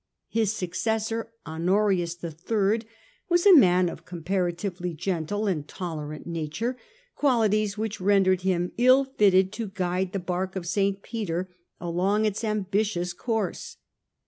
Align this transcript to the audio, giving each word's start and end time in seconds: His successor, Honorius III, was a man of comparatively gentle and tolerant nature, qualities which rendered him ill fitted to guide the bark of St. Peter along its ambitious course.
His 0.29 0.51
successor, 0.51 1.31
Honorius 1.45 2.17
III, 2.23 2.81
was 3.29 3.45
a 3.45 3.53
man 3.55 3.87
of 3.87 4.03
comparatively 4.03 4.95
gentle 4.95 5.45
and 5.45 5.67
tolerant 5.67 6.25
nature, 6.25 6.75
qualities 7.13 7.77
which 7.77 8.01
rendered 8.01 8.41
him 8.41 8.71
ill 8.79 9.03
fitted 9.05 9.51
to 9.53 9.67
guide 9.67 10.11
the 10.13 10.17
bark 10.17 10.55
of 10.55 10.65
St. 10.65 11.03
Peter 11.03 11.55
along 11.79 12.25
its 12.25 12.43
ambitious 12.43 13.13
course. 13.13 13.77